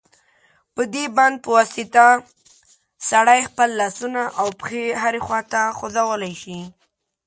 [0.73, 2.05] په دې بند په واسطه
[3.09, 6.59] سړی خپل لاسونه او پښې هرې خواته خوځولای شي.